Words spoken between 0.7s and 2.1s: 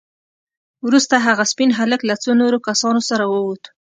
وروسته هغه سپين هلک